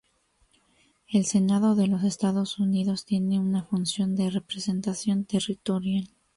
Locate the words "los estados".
1.85-2.57